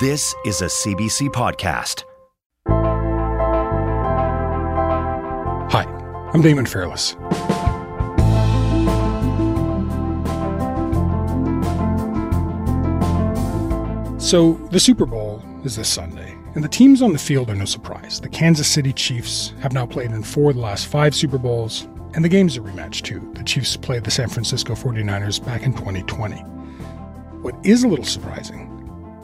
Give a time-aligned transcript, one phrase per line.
[0.00, 2.04] This is a CBC podcast.
[5.70, 5.84] Hi,
[6.32, 7.10] I'm Damon Fairless.
[14.18, 17.66] So, the Super Bowl is this Sunday, and the teams on the field are no
[17.66, 18.22] surprise.
[18.22, 21.86] The Kansas City Chiefs have now played in four of the last five Super Bowls,
[22.14, 23.30] and the game's a rematch, too.
[23.34, 26.36] The Chiefs played the San Francisco 49ers back in 2020.
[27.42, 28.79] What is a little surprising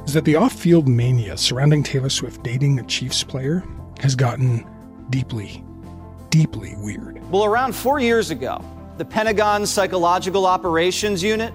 [0.06, 3.64] is that the off field mania surrounding Taylor Swift dating a Chiefs player
[3.98, 4.64] has gotten
[5.10, 5.64] deeply,
[6.30, 7.20] deeply weird.
[7.30, 8.64] Well, around four years ago,
[8.98, 11.52] the Pentagon's Psychological Operations Unit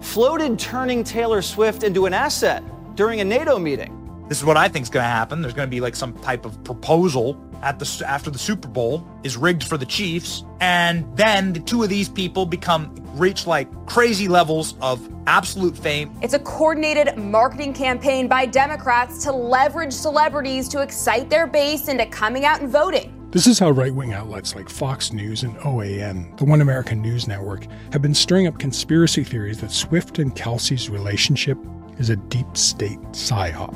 [0.00, 2.64] floated turning Taylor Swift into an asset
[2.96, 4.00] during a NATO meeting.
[4.28, 5.40] This is what I think is going to happen.
[5.40, 9.06] There's going to be like some type of proposal at the after the Super Bowl
[9.22, 13.68] is rigged for the Chiefs, and then the two of these people become reach like
[13.86, 16.16] crazy levels of absolute fame.
[16.22, 22.06] It's a coordinated marketing campaign by Democrats to leverage celebrities to excite their base into
[22.06, 23.12] coming out and voting.
[23.30, 27.26] This is how right wing outlets like Fox News and OAN, the One American News
[27.26, 31.58] Network, have been stirring up conspiracy theories that Swift and Kelce's relationship
[31.98, 33.74] is a deep state psyop.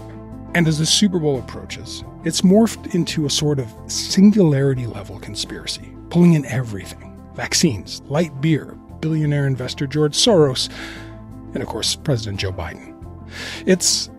[0.54, 5.92] And as the Super Bowl approaches, it's morphed into a sort of singularity level conspiracy,
[6.08, 10.68] pulling in everything vaccines, light beer, billionaire investor George Soros,
[11.54, 12.94] and of course, President Joe Biden.
[13.66, 14.10] It's,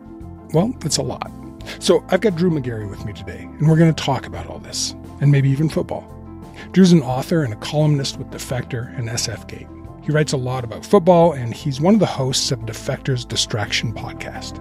[0.53, 1.31] well, it's a lot.
[1.79, 4.59] So I've got Drew Magary with me today, and we're going to talk about all
[4.59, 6.07] this, and maybe even football.
[6.71, 9.67] Drew's an author and a columnist with Defector and SFGate.
[10.03, 13.93] He writes a lot about football, and he's one of the hosts of Defector's Distraction
[13.93, 14.57] podcast.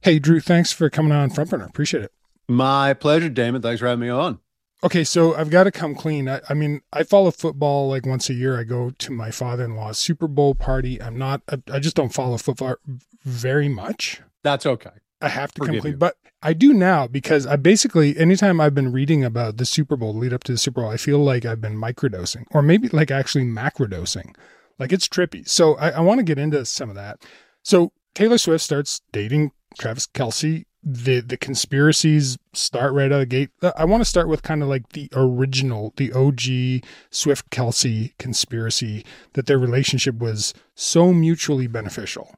[0.00, 1.64] Hey, Drew, thanks for coming on Front Burner.
[1.64, 2.12] Appreciate it.
[2.48, 3.62] My pleasure, Damon.
[3.62, 4.40] Thanks for having me on.
[4.84, 6.28] Okay, so I've got to come clean.
[6.28, 8.58] I, I, mean, I follow football like once a year.
[8.58, 11.00] I go to my father-in-law's Super Bowl party.
[11.00, 11.42] I'm not.
[11.50, 12.76] I, I just don't follow football
[13.24, 14.20] very much.
[14.44, 14.90] That's okay.
[15.20, 15.98] I have to Forgive come clean, you.
[15.98, 20.14] but I do now because I basically anytime I've been reading about the Super Bowl,
[20.14, 23.10] lead up to the Super Bowl, I feel like I've been microdosing or maybe like
[23.10, 24.36] actually macrodosing.
[24.78, 25.48] Like it's trippy.
[25.48, 27.24] So I, I want to get into some of that.
[27.62, 33.26] So Taylor Swift starts dating Travis Kelce the the conspiracies start right out of the
[33.26, 33.50] gate.
[33.60, 38.16] Uh, I want to start with kind of like the original, the OG Swift Kelce
[38.18, 42.36] conspiracy that their relationship was so mutually beneficial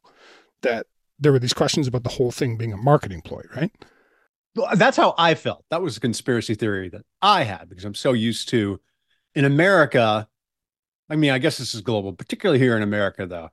[0.63, 0.87] that
[1.19, 3.71] there were these questions about the whole thing being a marketing ploy, right?
[4.75, 5.65] That's how I felt.
[5.71, 8.81] That was a conspiracy theory that I had because I'm so used to
[9.35, 10.27] in America.
[11.11, 13.51] I mean, I guess this is global, particularly here in America, though.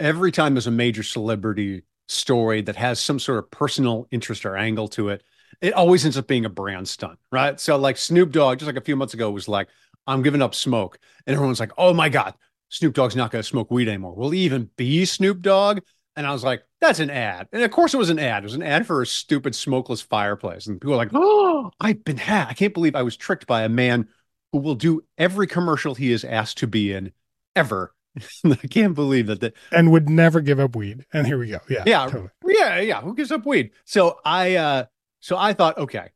[0.00, 4.56] Every time there's a major celebrity story that has some sort of personal interest or
[4.56, 5.22] angle to it,
[5.60, 7.58] it always ends up being a brand stunt, right?
[7.58, 9.68] So like Snoop Dogg, just like a few months ago, was like,
[10.06, 10.98] I'm giving up smoke.
[11.26, 12.34] And everyone's like, oh my God,
[12.70, 14.14] Snoop Dogg's not going to smoke weed anymore.
[14.14, 15.80] Will he even be Snoop Dogg?
[16.16, 17.48] And I was like, that's an ad.
[17.52, 18.42] And of course it was an ad.
[18.42, 20.66] It was an ad for a stupid smokeless fireplace.
[20.66, 22.50] And people were like, oh, I've been hacked.
[22.50, 24.08] I can't believe I was tricked by a man
[24.52, 27.12] who will do every commercial he is asked to be in
[27.54, 27.94] ever
[28.44, 29.40] I can't believe that.
[29.40, 31.04] The, and would never give up weed.
[31.12, 31.60] And here we go.
[31.68, 31.84] Yeah.
[31.86, 32.04] Yeah.
[32.04, 32.30] Totally.
[32.46, 32.80] Yeah.
[32.80, 33.00] Yeah.
[33.00, 33.70] Who gives up weed?
[33.84, 34.84] So I, uh,
[35.20, 36.10] so I thought, okay,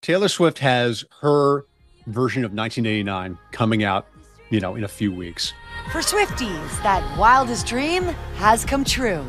[0.00, 1.66] Taylor Swift has her
[2.06, 4.06] version of 1989 coming out,
[4.50, 5.52] you know, in a few weeks.
[5.90, 8.04] For Swifties, that wildest dream
[8.36, 9.24] has come true.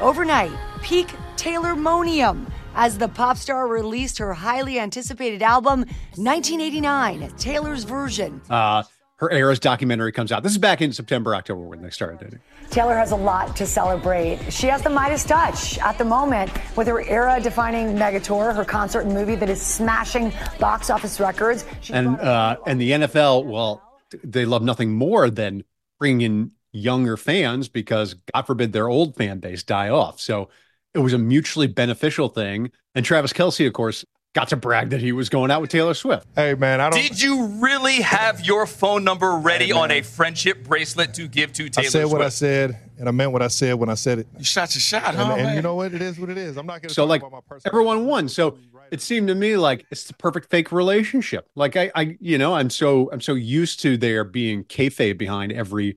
[0.00, 0.52] Overnight,
[0.82, 5.80] peak Taylor Monium as the pop star released her highly anticipated album
[6.16, 8.40] 1989 taylor's version.
[8.50, 8.82] Uh,
[9.16, 10.42] her era's documentary comes out.
[10.42, 12.40] This is back in september october when they started dating.
[12.70, 14.38] Taylor has a lot to celebrate.
[14.52, 18.64] She has the midas touch at the moment with her era defining mega tour her
[18.64, 21.64] concert and movie that is smashing box office records.
[21.80, 23.82] She's and uh, and the nfl well
[24.22, 25.64] they love nothing more than
[25.98, 30.20] bringing in younger fans because god forbid their old fan base die off.
[30.20, 30.48] So
[30.94, 32.70] it was a mutually beneficial thing.
[32.94, 34.04] And Travis Kelce, of course,
[34.34, 36.26] got to brag that he was going out with Taylor Swift.
[36.34, 37.00] Hey man, I don't.
[37.00, 41.52] Did you really have your phone number ready hey, on a friendship bracelet to give
[41.54, 41.86] to Taylor?
[41.86, 42.12] I said Swift?
[42.12, 44.26] what I said, and I meant what I said when I said it.
[44.38, 45.34] You shot your shot, and, huh?
[45.34, 45.94] And, you know what?
[45.94, 46.56] It is what it is.
[46.56, 46.94] I'm not going to.
[46.94, 48.28] So like about my everyone won.
[48.28, 48.58] So
[48.90, 51.48] it seemed to me like it's the perfect fake relationship.
[51.54, 55.52] Like I, I, you know, I'm so I'm so used to there being kayfabe behind
[55.52, 55.96] every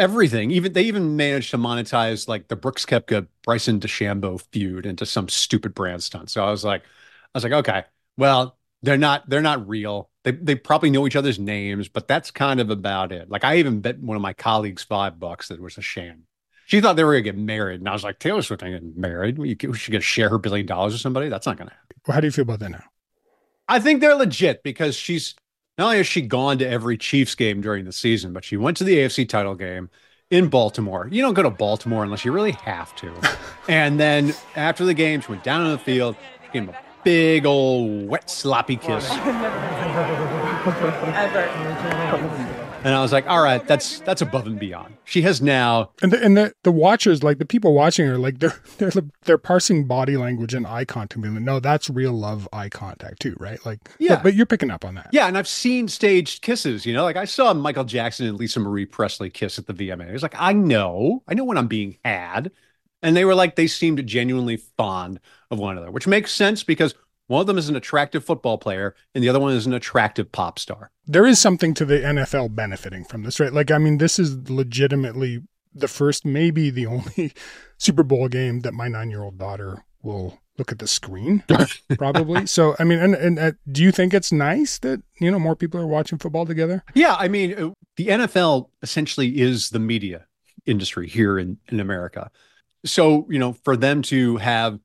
[0.00, 0.50] everything.
[0.50, 5.28] Even they even managed to monetize like the Brooks Koepka Bryson DeChambeau feud into some
[5.28, 6.30] stupid brand stunt.
[6.30, 6.86] So I was like, I
[7.34, 7.84] was like, okay,
[8.16, 10.08] well, they're not they're not real.
[10.24, 13.28] They they probably know each other's names, but that's kind of about it.
[13.30, 16.24] Like I even bet one of my colleagues five bucks that it was a sham.
[16.66, 18.98] She thought they were gonna get married, and I was like, Taylor Swift ain't getting
[18.98, 19.38] married.
[19.38, 21.28] We should gonna share her billion dollars with somebody.
[21.28, 21.96] That's not gonna happen.
[22.06, 22.84] Well, how do you feel about that now?
[23.68, 25.34] I think they're legit because she's
[25.78, 28.76] not only has she gone to every Chiefs game during the season, but she went
[28.78, 29.88] to the AFC title game
[30.30, 31.08] in Baltimore.
[31.10, 33.12] You don't go to Baltimore unless you really have to.
[33.68, 36.16] and then after the game, she went down on the field,
[36.52, 39.08] gave him a big old wet sloppy kiss.
[42.82, 44.96] And I was like, all right, that's that's above and beyond.
[45.04, 48.38] She has now And the, and the, the watchers, like the people watching her, like
[48.38, 48.92] they're they're
[49.24, 51.22] they're parsing body language and eye contact.
[51.22, 53.64] Like, no, that's real love eye contact too, right?
[53.66, 54.16] Like, Yeah.
[54.16, 55.10] But, but you're picking up on that.
[55.12, 58.60] Yeah, and I've seen staged kisses, you know, like I saw Michael Jackson and Lisa
[58.60, 60.08] Marie Presley kiss at the VMA.
[60.08, 62.50] It was like, I know, I know when I'm being had.
[63.02, 66.94] And they were like, they seemed genuinely fond of one another, which makes sense because
[67.30, 70.32] one of them is an attractive football player and the other one is an attractive
[70.32, 70.90] pop star.
[71.06, 73.52] There is something to the NFL benefiting from this, right?
[73.52, 75.42] Like, I mean, this is legitimately
[75.72, 77.32] the first, maybe the only
[77.78, 81.44] Super Bowl game that my nine year old daughter will look at the screen,
[81.98, 82.46] probably.
[82.46, 85.54] so, I mean, and, and uh, do you think it's nice that, you know, more
[85.54, 86.82] people are watching football together?
[86.94, 90.26] Yeah, I mean, uh, the NFL essentially is the media
[90.66, 92.28] industry here in, in America.
[92.84, 94.80] So, you know, for them to have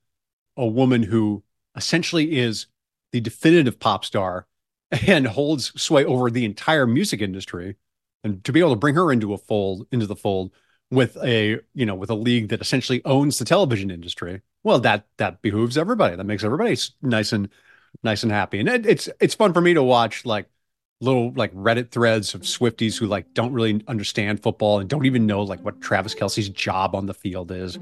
[0.56, 1.44] a woman who
[1.76, 2.68] essentially is
[3.12, 4.48] the definitive pop star
[5.08, 7.78] and holds sway over the entire music industry.
[8.24, 10.52] And to be able to bring her into a fold into the fold
[10.92, 15.08] with a you know with a league that essentially owns the television industry well that
[15.18, 16.16] that behooves everybody.
[16.16, 17.50] That makes everybody nice and
[18.04, 18.60] nice and happy.
[18.60, 20.48] And it, it's it's fun for me to watch like
[21.02, 25.26] little like reddit threads of swifties who like don't really understand football and don't even
[25.26, 27.78] know like what travis kelce's job on the field is.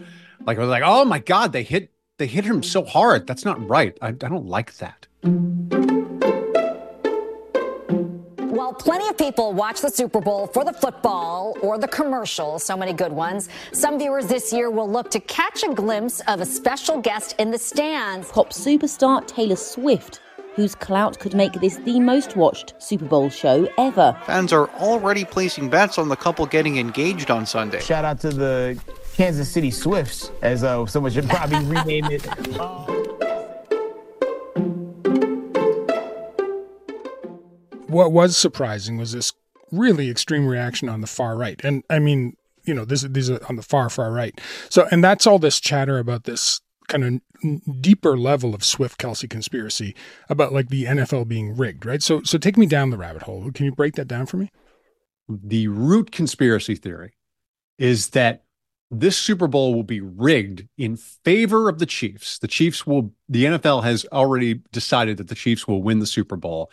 [0.45, 1.91] Like they're like oh my god they hit
[2.23, 5.07] they hit him so hard that's not right i, I don't like that
[8.53, 12.77] While plenty of people watch the Super Bowl for the football or the commercials, so
[12.77, 16.45] many good ones, some viewers this year will look to catch a glimpse of a
[16.45, 18.31] special guest in the stands.
[18.31, 20.21] Pop superstar Taylor Swift,
[20.55, 24.15] whose clout could make this the most watched Super Bowl show ever.
[24.25, 27.81] Fans are already placing bets on the couple getting engaged on Sunday.
[27.81, 28.79] Shout out to the
[29.13, 32.23] Kansas City Swifts, as uh, someone should probably rename it.
[37.87, 39.33] what was surprising was this
[39.71, 41.63] really extreme reaction on the far right.
[41.63, 44.39] And I mean, you know, this these are on the far far right.
[44.69, 49.29] So, and that's all this chatter about this kind of deeper level of Swift Kelce
[49.29, 49.95] conspiracy
[50.27, 52.01] about like the NFL being rigged, right?
[52.01, 53.51] So, so take me down the rabbit hole.
[53.51, 54.49] Can you break that down for me?
[55.29, 57.13] the root conspiracy theory
[57.77, 58.42] is that
[58.99, 62.39] this Super Bowl will be rigged in favor of the Chiefs.
[62.39, 66.35] The Chiefs will, the NFL has already decided that the Chiefs will win the Super
[66.35, 66.71] Bowl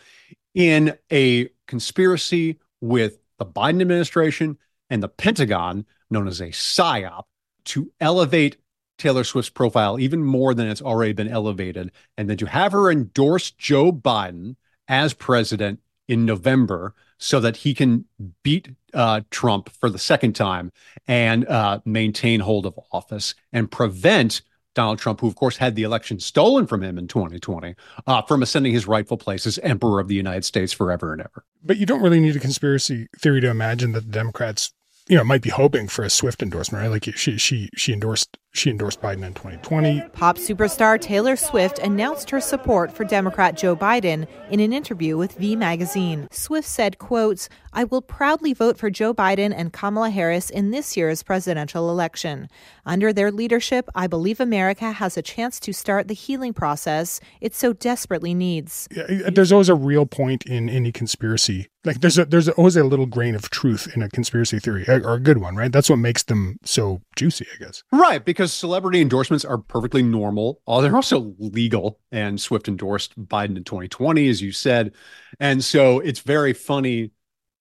[0.53, 4.57] in a conspiracy with the Biden administration
[4.89, 7.23] and the Pentagon, known as a PSYOP,
[7.65, 8.57] to elevate
[8.97, 12.91] Taylor Swift's profile even more than it's already been elevated, and then to have her
[12.91, 14.55] endorse Joe Biden
[14.87, 18.03] as president in November so that he can
[18.41, 20.71] beat uh, Trump for the second time
[21.07, 24.41] and uh, maintain hold of office and prevent
[24.73, 27.75] Donald Trump, who of course had the election stolen from him in 2020,
[28.07, 31.45] uh, from ascending his rightful place as emperor of the United States forever and ever.
[31.63, 34.73] But you don't really need a conspiracy theory to imagine that the Democrats,
[35.07, 36.89] you know, might be hoping for a Swift endorsement, right?
[36.89, 40.01] Like she she she endorsed she endorsed Biden in 2020.
[40.13, 45.33] Pop superstar Taylor Swift announced her support for Democrat Joe Biden in an interview with
[45.35, 46.27] V magazine.
[46.31, 50.97] Swift said, quotes, I will proudly vote for Joe Biden and Kamala Harris in this
[50.97, 52.49] year's presidential election.
[52.85, 57.55] Under their leadership, I believe America has a chance to start the healing process it
[57.55, 58.89] so desperately needs.
[58.91, 61.67] Yeah, There's always a real point in any conspiracy.
[61.83, 65.13] Like there's a, there's always a little grain of truth in a conspiracy theory, or
[65.13, 65.71] a good one, right?
[65.71, 67.83] That's what makes them so juicy, I guess.
[67.91, 70.61] Right, because celebrity endorsements are perfectly normal.
[70.67, 74.93] Oh, they're also legal, and Swift endorsed Biden in 2020, as you said,
[75.39, 77.11] and so it's very funny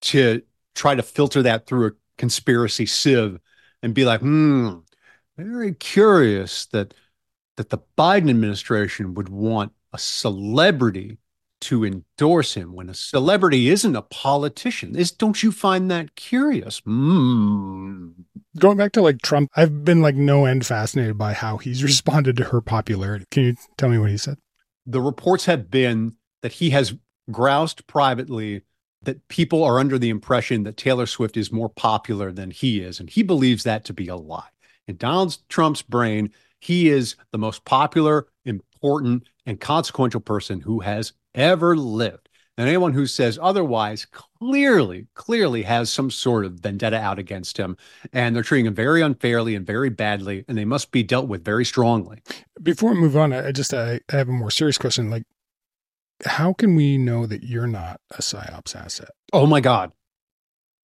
[0.03, 0.43] to
[0.75, 3.39] try to filter that through a conspiracy sieve
[3.83, 4.79] and be like, hmm,
[5.37, 6.95] very curious that
[7.57, 11.19] that the Biden administration would want a celebrity
[11.61, 14.97] to endorse him when a celebrity isn't a politician.
[14.97, 16.79] Is don't you find that curious?
[16.81, 18.11] Hmm.
[18.59, 22.37] Going back to like Trump, I've been like no end fascinated by how he's responded
[22.39, 23.27] to her popularity.
[23.31, 24.39] Can you tell me what he said?
[24.87, 26.95] the reports have been that he has
[27.31, 28.63] groused privately
[29.03, 33.01] that people are under the impression that Taylor Swift is more popular than he is.
[33.01, 34.49] And he believes that to be a lie.
[34.87, 41.13] In Donald Trump's brain, he is the most popular, important, and consequential person who has
[41.35, 42.29] ever lived.
[42.61, 47.79] And anyone who says otherwise clearly, clearly has some sort of vendetta out against him.
[48.13, 51.43] And they're treating him very unfairly and very badly, and they must be dealt with
[51.43, 52.19] very strongly.
[52.63, 55.09] Before we move on, I just I, I have a more serious question.
[55.09, 55.23] Like,
[56.27, 59.09] how can we know that you're not a psyops asset?
[59.33, 59.93] Oh my God.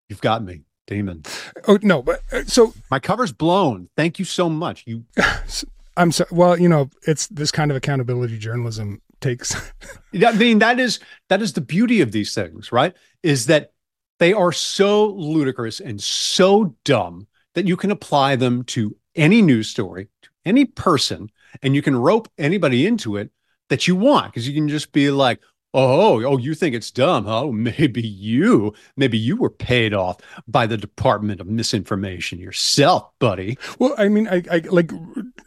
[0.08, 1.24] You've got me, Damon.
[1.68, 3.90] Oh no, but uh, so my cover's blown.
[3.98, 4.84] Thank you so much.
[4.86, 5.04] You
[5.98, 9.54] I'm so well, you know, it's this kind of accountability journalism takes
[10.24, 12.94] I mean, that is that is the beauty of these things, right?
[13.22, 13.72] Is that
[14.18, 19.68] they are so ludicrous and so dumb that you can apply them to any news
[19.68, 21.30] story, to any person,
[21.62, 23.30] and you can rope anybody into it
[23.68, 25.40] that you want because you can just be like,
[25.76, 27.46] oh, oh, you think it's dumb, huh?
[27.52, 30.18] Maybe you, maybe you were paid off
[30.48, 33.58] by the Department of Misinformation yourself, buddy.
[33.78, 34.90] Well, I mean, I, I like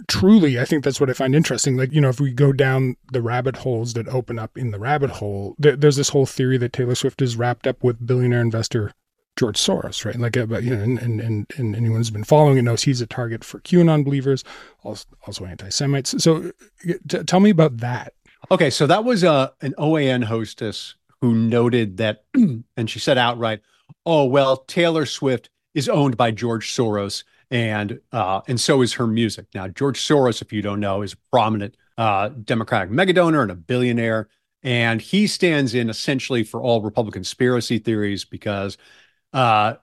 [0.07, 1.77] truly, I think that's what I find interesting.
[1.77, 4.79] Like, you know, if we go down the rabbit holes that open up in the
[4.79, 8.41] rabbit hole, th- there's this whole theory that Taylor Swift is wrapped up with billionaire
[8.41, 8.93] investor
[9.39, 10.19] George Soros, right?
[10.19, 12.83] Like, uh, but you know, and, and, and, and anyone who's been following it knows
[12.83, 14.43] he's a target for QAnon believers,
[14.83, 16.21] also, also anti-Semites.
[16.21, 16.51] So,
[17.07, 18.13] t- tell me about that.
[18.51, 23.61] Okay, so that was uh, an OAN hostess who noted that, and she said outright,
[24.05, 29.07] "Oh well, Taylor Swift is owned by George Soros, and uh, and so is her
[29.07, 33.51] music." Now, George Soros, if you don't know, is a prominent uh, Democratic megadonor and
[33.51, 34.29] a billionaire,
[34.63, 38.77] and he stands in essentially for all Republican conspiracy theories because
[39.33, 39.75] uh,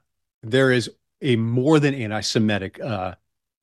[0.43, 0.91] there is
[1.23, 3.15] a more than anti-Semitic uh,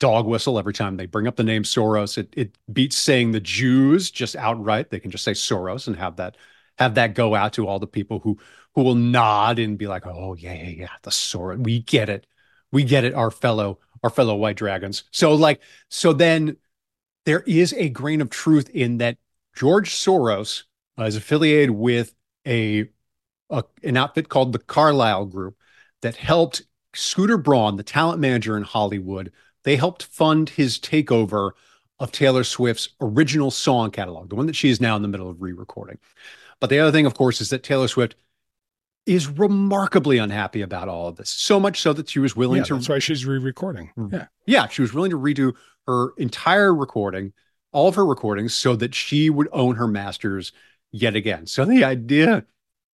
[0.03, 2.17] dog whistle every time they bring up the name Soros.
[2.17, 4.89] It it beats saying the Jews just outright.
[4.89, 6.35] They can just say Soros and have that
[6.77, 8.37] have that go out to all the people who
[8.75, 11.63] who will nod and be like, "Oh yeah, yeah, yeah, the Soros.
[11.63, 12.27] We get it.
[12.69, 13.13] We get it.
[13.13, 16.57] Our fellow our fellow white dragons." So like so then
[17.25, 19.17] there is a grain of truth in that
[19.55, 20.63] George Soros
[20.99, 22.13] uh, is affiliated with
[22.45, 22.89] a,
[23.49, 25.55] a an outfit called the Carlyle Group
[26.01, 29.31] that helped Scooter Braun, the talent manager in Hollywood,
[29.63, 31.51] they helped fund his takeover
[31.99, 35.29] of Taylor Swift's original song catalog, the one that she is now in the middle
[35.29, 35.97] of re recording.
[36.59, 38.15] But the other thing, of course, is that Taylor Swift
[39.05, 41.29] is remarkably unhappy about all of this.
[41.29, 42.73] So much so that she was willing yeah, to.
[42.75, 43.91] That's why she's re recording.
[43.97, 44.15] Mm-hmm.
[44.15, 44.25] Yeah.
[44.45, 44.67] Yeah.
[44.67, 45.53] She was willing to redo
[45.87, 47.33] her entire recording,
[47.71, 50.53] all of her recordings, so that she would own her masters
[50.91, 51.47] yet again.
[51.47, 52.45] So the idea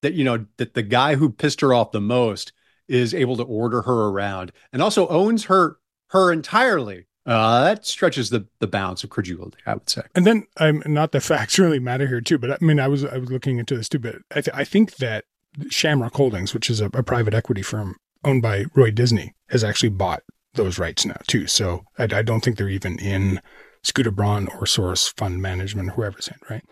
[0.02, 2.54] that, you know, that the guy who pissed her off the most
[2.88, 5.78] is able to order her around and also owns her
[6.10, 7.06] her entirely.
[7.26, 10.02] Uh, that stretches the the bounds of credulity, I would say.
[10.16, 13.06] And then, I'm not the facts really matter here too, but I mean, I was
[13.06, 15.26] I was looking into this too, but I, th- I think that
[15.70, 19.90] Shamrock Holdings, which is a, a, private equity firm owned by Roy Disney, has actually
[19.90, 20.24] bought
[20.54, 21.48] those rights now too.
[21.48, 23.42] So I, I don't think they're even in
[23.84, 26.64] Scooter Braun or Soros Fund Management, whoever's in, right?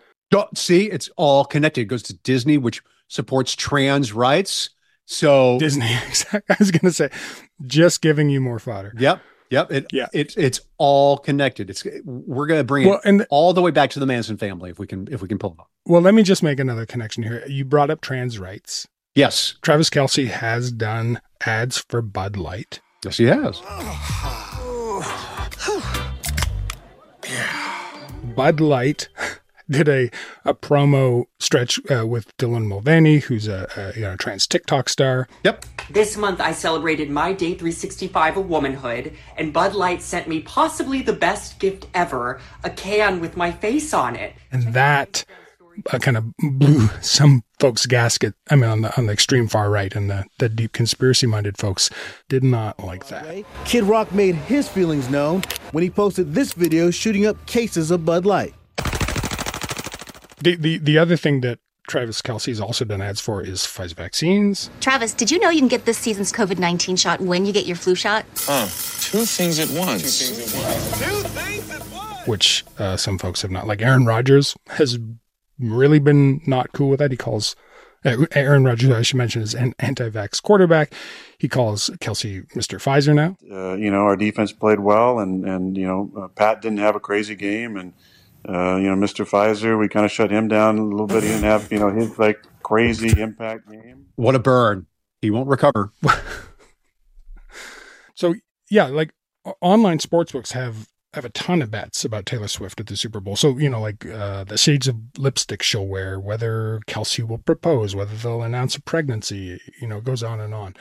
[0.54, 1.82] See, it's all connected.
[1.82, 4.70] It goes to Disney, which supports trans rights.
[5.10, 7.08] So Disney, I was going to say,
[7.64, 8.92] just giving you more fodder.
[8.98, 9.22] Yep.
[9.48, 9.72] Yep.
[9.72, 10.08] It, yeah.
[10.12, 11.70] It's it's all connected.
[11.70, 14.68] It's we're gonna bring well, it and all the way back to the Manson family
[14.68, 15.68] if we can if we can pull it off.
[15.86, 17.42] Well, let me just make another connection here.
[17.48, 18.86] You brought up trans rights.
[19.14, 19.54] Yes.
[19.62, 22.80] Travis Kelce has done ads for Bud Light.
[23.02, 23.62] Yes, he has.
[28.36, 29.08] Bud Light
[29.70, 30.10] did a,
[30.44, 35.28] a promo stretch uh, with Dylan Mulvaney, who's a, a, you know trans TikTok star.
[35.44, 35.64] Yep.
[35.90, 41.02] This month I celebrated my day 365 of womanhood, and Bud Light sent me possibly
[41.02, 44.34] the best gift ever: a can with my face on it.
[44.50, 45.24] And that
[45.92, 48.34] uh, kind of blew some folks' gasket.
[48.50, 51.58] I mean, on the on the extreme far right and the, the deep conspiracy minded
[51.58, 51.90] folks
[52.28, 53.44] did not like that.
[53.64, 58.04] Kid Rock made his feelings known when he posted this video shooting up cases of
[58.04, 58.54] Bud Light.
[60.40, 64.70] The, the, the other thing that Travis Kelce's also done ads for is Pfizer vaccines.
[64.80, 67.66] Travis, did you know you can get this season's COVID 19 shot when you get
[67.66, 68.24] your flu shot?
[68.36, 68.66] Huh.
[69.00, 70.18] Two things at once.
[70.18, 70.98] Two things at once.
[70.98, 72.26] Two things at once.
[72.26, 73.66] Which uh, some folks have not.
[73.66, 74.98] Like Aaron Rodgers has
[75.58, 77.10] really been not cool with that.
[77.10, 77.56] He calls
[78.04, 80.92] uh, Aaron Rodgers, I should mention, is an anti vax quarterback.
[81.38, 82.78] He calls Kelce Mr.
[82.78, 83.36] Pfizer now.
[83.50, 86.94] Uh, you know, our defense played well, and, and you know, uh, Pat didn't have
[86.94, 87.76] a crazy game.
[87.76, 87.94] And
[88.46, 89.28] uh, you know, Mr.
[89.28, 91.22] Pfizer, we kind of shut him down a little bit.
[91.22, 94.06] He didn't have, you know, his like crazy impact game.
[94.16, 94.86] What a burn.
[95.20, 95.92] He won't recover.
[98.14, 98.34] so,
[98.70, 99.12] yeah, like
[99.60, 103.34] online sportsbooks have have a ton of bets about Taylor Swift at the Super Bowl.
[103.34, 107.96] So, you know, like uh, the shades of lipstick she'll wear, whether Kelce will propose,
[107.96, 110.76] whether they'll announce a pregnancy, you know, it goes on and on.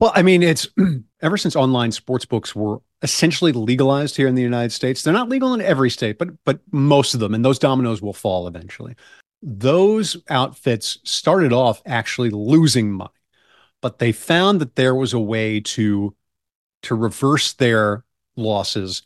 [0.00, 0.68] Well, I mean, it's
[1.22, 5.02] ever since online sports books were essentially legalized here in the United States.
[5.02, 8.12] They're not legal in every state, but but most of them, and those dominoes will
[8.12, 8.94] fall eventually.
[9.42, 13.10] Those outfits started off actually losing money,
[13.80, 16.14] but they found that there was a way to
[16.82, 18.04] to reverse their
[18.36, 19.02] losses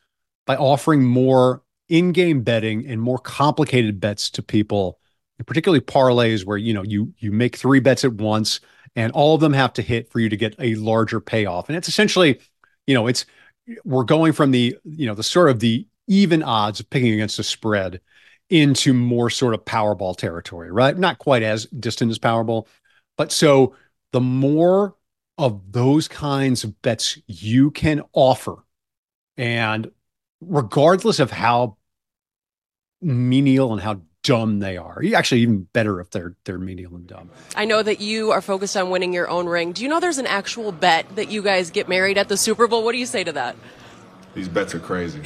[0.46, 4.98] by offering more in-game betting and more complicated bets to people,
[5.46, 8.60] particularly parlays where you know you you make three bets at once
[8.96, 11.68] and all of them have to hit for you to get a larger payoff.
[11.68, 12.40] And it's essentially,
[12.86, 13.24] you know, it's
[13.84, 17.36] we're going from the you know the sort of the even odds of picking against
[17.36, 18.00] the spread
[18.50, 20.96] into more sort of Powerball territory, right?
[20.96, 22.66] Not quite as distant as Powerball,
[23.16, 23.74] but so
[24.12, 24.94] the more
[25.38, 28.56] of those kinds of bets you can offer,
[29.36, 29.90] and
[30.40, 31.76] regardless of how
[33.00, 35.02] menial and how dumb they are.
[35.14, 37.30] Actually, even better if they're they're menial and dumb.
[37.56, 39.72] I know that you are focused on winning your own ring.
[39.72, 42.66] Do you know there's an actual bet that you guys get married at the Super
[42.66, 42.84] Bowl?
[42.84, 43.56] What do you say to that?
[44.34, 45.20] These bets are crazy.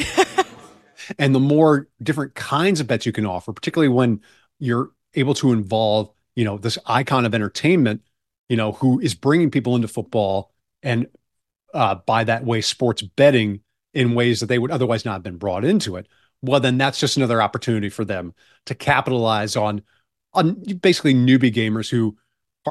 [1.18, 4.20] and the more different kinds of bets you can offer, particularly when
[4.58, 8.02] you're able to involve, you know, this icon of entertainment,
[8.48, 11.06] you know, who is bringing people into football and
[11.74, 13.60] uh, by that way, sports betting
[13.92, 16.06] in ways that they would otherwise not have been brought into it
[16.46, 18.34] well, then that's just another opportunity for them
[18.66, 19.82] to capitalize on
[20.32, 22.16] on basically newbie gamers who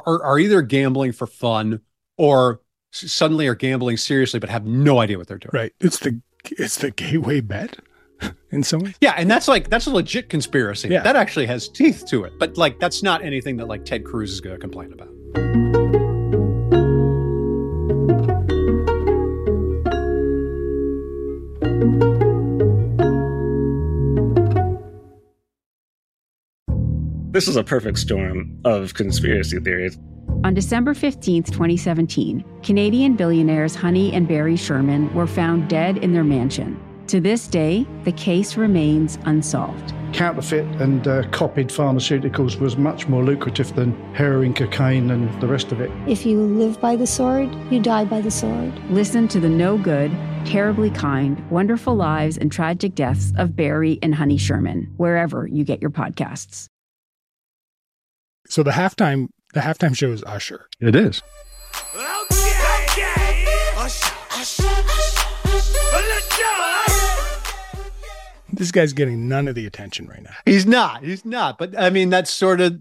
[0.06, 1.82] are, are either gambling for fun
[2.18, 5.52] or suddenly are gambling seriously but have no idea what they're doing.
[5.54, 5.74] Right.
[5.80, 7.80] It's the it's the gateway bet
[8.52, 8.94] in some way.
[9.02, 10.90] Yeah, and that's like that's a legit conspiracy.
[10.90, 11.02] Yeah.
[11.02, 12.34] That actually has teeth to it.
[12.40, 15.10] But like that's not anything that like Ted Cruz is going to complain about.
[27.36, 29.98] This is a perfect storm of conspiracy theories.
[30.46, 36.24] On December 15, 2017, Canadian billionaires Honey and Barry Sherman were found dead in their
[36.24, 36.80] mansion.
[37.08, 39.94] To this day, the case remains unsolved.
[40.14, 45.74] Counterfeit and uh, copied pharmaceuticals was much more lucrative than heroin, cocaine, and the rest
[45.74, 45.92] of it.
[46.08, 48.72] If you live by the sword, you die by the sword.
[48.90, 50.10] Listen to the no good,
[50.46, 55.82] terribly kind, wonderful lives, and tragic deaths of Barry and Honey Sherman, wherever you get
[55.82, 56.70] your podcasts.
[58.48, 60.68] So the halftime the halftime show is Usher.
[60.80, 61.22] It is.
[68.52, 70.36] This guy's getting none of the attention right now.
[70.46, 71.04] He's not.
[71.04, 71.58] He's not.
[71.58, 72.80] But I mean, that's sort of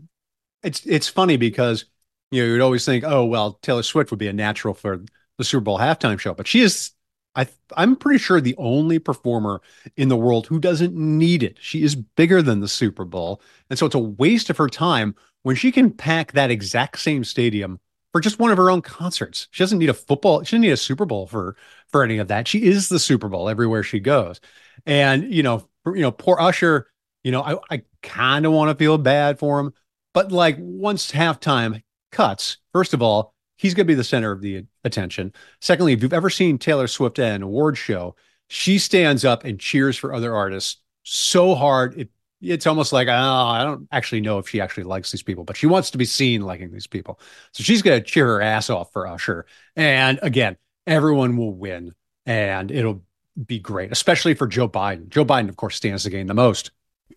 [0.63, 1.85] it's it's funny because
[2.31, 5.05] you know you'd always think, oh well, Taylor Swift would be a natural for
[5.39, 6.91] the Super Bowl halftime show, but she is.
[7.37, 9.61] I I'm pretty sure the only performer
[9.97, 11.57] in the world who doesn't need it.
[11.61, 15.17] She is bigger than the Super Bowl, and so it's a waste of her time
[15.45, 17.79] when she can pack that exact same stadium
[18.11, 19.47] for just one of her own concerts.
[19.53, 21.57] She doesn't need a football, she doesn't need a Super Bowl for
[21.89, 22.49] for any of that.
[22.49, 24.41] She is the Super Bowl everywhere she goes.
[24.87, 26.89] And you know, you know, poor Usher,
[27.23, 29.75] you know, I, I kind of want to feel bad for him,
[30.13, 34.41] but like once halftime cuts, first of all, he's going to be the center of
[34.41, 35.33] the attention.
[35.61, 38.17] Secondly, if you've ever seen Taylor Swift at an award show,
[38.49, 42.09] she stands up and cheers for other artists so hard it
[42.51, 45.57] it's almost like oh, I don't actually know if she actually likes these people, but
[45.57, 47.19] she wants to be seen liking these people.
[47.53, 49.47] So she's going to cheer her ass off for Usher.
[49.77, 51.95] And again, everyone will win,
[52.27, 53.03] and it'll
[53.47, 55.09] be great, especially for Joe Biden.
[55.09, 56.71] Joe Biden, of course, stands to gain the most.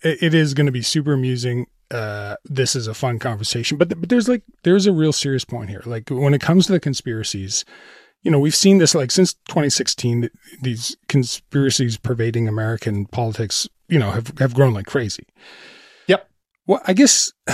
[0.03, 1.67] It, is going to be super amusing.
[1.89, 5.69] Uh, this is a fun conversation, but but there's like there's a real serious point
[5.69, 5.81] here.
[5.85, 7.63] Like when it comes to the conspiracies,
[8.23, 10.29] you know, we've seen this like since 2016.
[10.61, 15.27] These conspiracies pervading American politics you know, have, have grown like crazy.
[16.07, 16.29] Yep.
[16.65, 17.31] Well, I guess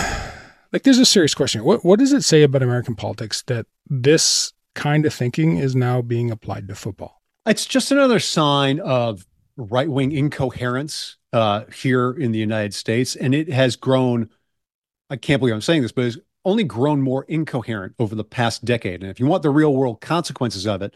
[0.72, 1.64] like there's a serious question.
[1.64, 6.02] What what does it say about American politics that this kind of thinking is now
[6.02, 7.22] being applied to football?
[7.46, 9.26] It's just another sign of
[9.58, 14.30] right wing incoherence uh, here in the United States, and it has grown.
[15.10, 18.66] I can't believe I'm saying this, but it's only grown more incoherent over the past
[18.66, 19.02] decade.
[19.02, 20.94] And if you want the real world consequences of it,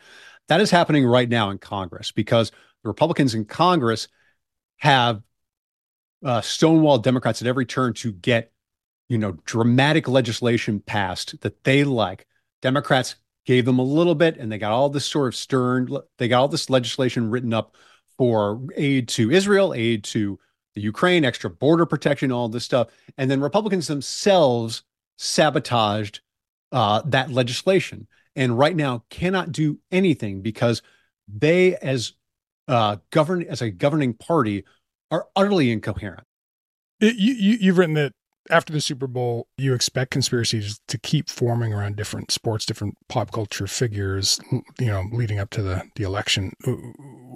[0.47, 4.07] that is happening right now in Congress because the Republicans in Congress
[4.77, 5.21] have
[6.23, 8.51] uh, stonewall Democrats at every turn to get,
[9.09, 12.27] you know, dramatic legislation passed that they like.
[12.61, 15.89] Democrats gave them a little bit, and they got all this sort of stern.
[16.17, 17.75] They got all this legislation written up
[18.17, 20.39] for aid to Israel, aid to
[20.75, 24.83] the Ukraine, extra border protection, all this stuff, and then Republicans themselves
[25.17, 26.21] sabotaged
[26.71, 30.81] uh, that legislation, and right now cannot do anything because
[31.27, 32.13] they, as
[32.67, 34.63] uh, govern as a governing party
[35.11, 36.23] are utterly incoherent.
[36.99, 38.11] It, you, you've written that
[38.49, 43.31] after the Super Bowl, you expect conspiracies to keep forming around different sports, different pop
[43.31, 44.39] culture figures,
[44.79, 46.53] you know, leading up to the, the election.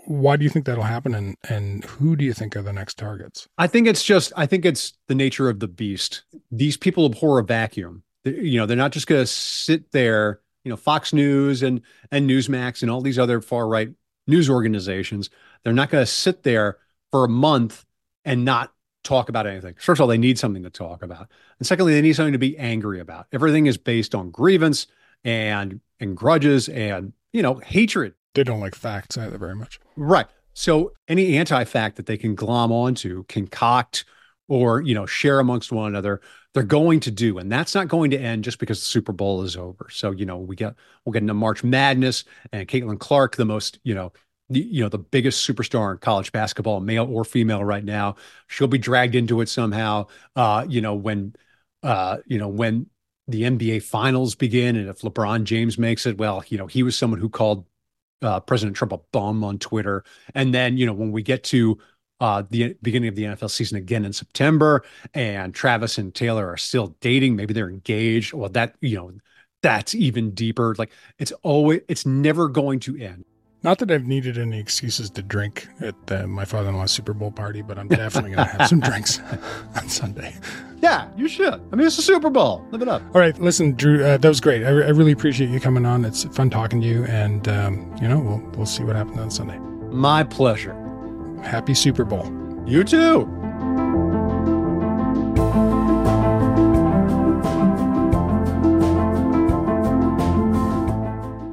[0.05, 1.13] Why do you think that'll happen?
[1.13, 3.47] And, and who do you think are the next targets?
[3.57, 6.23] I think it's just, I think it's the nature of the beast.
[6.51, 8.03] These people abhor a vacuum.
[8.23, 12.29] You know, they're not just going to sit there, you know, Fox News and, and
[12.29, 13.89] Newsmax and all these other far right
[14.27, 15.29] news organizations.
[15.63, 16.77] They're not going to sit there
[17.11, 17.85] for a month
[18.23, 19.75] and not talk about anything.
[19.79, 21.27] First of all, they need something to talk about.
[21.59, 23.27] And secondly, they need something to be angry about.
[23.31, 24.87] Everything is based on grievance
[25.23, 28.13] and and grudges and, you know, hatred.
[28.33, 29.79] They don't like facts either very much.
[29.95, 30.27] Right.
[30.53, 34.05] So any anti-fact that they can glom onto, concoct,
[34.47, 36.21] or you know, share amongst one another,
[36.53, 37.37] they're going to do.
[37.37, 39.87] And that's not going to end just because the Super Bowl is over.
[39.89, 43.79] So, you know, we get we'll get into March Madness and Caitlin Clark, the most,
[43.83, 44.11] you know,
[44.51, 48.15] you know the biggest superstar in college basketball, male or female, right now.
[48.47, 50.07] She'll be dragged into it somehow.
[50.35, 51.35] Uh, you know when,
[51.83, 52.87] uh, you know when
[53.27, 56.97] the NBA Finals begin, and if LeBron James makes it, well, you know he was
[56.97, 57.65] someone who called
[58.21, 60.03] uh, President Trump a bum on Twitter,
[60.35, 61.77] and then you know when we get to
[62.19, 64.83] uh, the beginning of the NFL season again in September,
[65.13, 67.35] and Travis and Taylor are still dating.
[67.35, 68.33] Maybe they're engaged.
[68.33, 69.11] Well, that you know,
[69.63, 70.75] that's even deeper.
[70.77, 73.25] Like it's always, it's never going to end.
[73.63, 77.61] Not that I've needed any excuses to drink at uh, my father-in-law's Super Bowl party,
[77.61, 79.19] but I'm definitely going to have some drinks
[79.75, 80.33] on Sunday.
[80.81, 81.61] Yeah, you should.
[81.71, 82.65] I mean, it's a Super Bowl.
[82.71, 83.03] Live it up.
[83.13, 84.65] All right, listen, Drew, uh, that was great.
[84.65, 86.05] I, re- I, really appreciate you coming on.
[86.05, 89.29] It's fun talking to you, and um, you know, we'll we'll see what happens on
[89.29, 89.59] Sunday.
[89.59, 90.73] My pleasure.
[91.43, 92.25] Happy Super Bowl.
[92.65, 93.27] You too.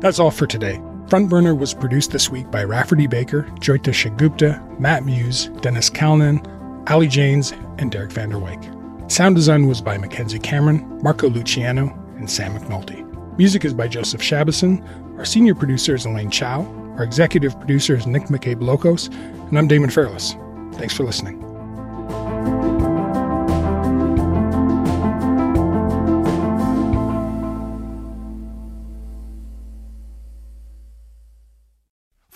[0.00, 0.80] That's all for today.
[1.08, 6.46] Front Burner was produced this week by Rafferty Baker, Joyta Shagupta, Matt Meuse, Dennis Calnan,
[6.90, 9.10] Ali Janes, and Derek Vander Wyk.
[9.10, 13.06] Sound design was by Mackenzie Cameron, Marco Luciano, and Sam McNulty.
[13.38, 14.86] Music is by Joseph Shabason.
[15.16, 16.66] Our senior producer is Elaine Chau.
[16.98, 19.10] Our executive producer is Nick McCabe-Lokos.
[19.48, 20.34] And I'm Damon Fairless.
[20.74, 21.47] Thanks for listening.